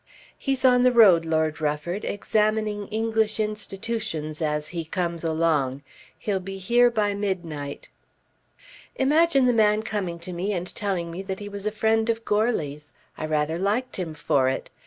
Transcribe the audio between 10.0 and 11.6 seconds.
to me and telling me that he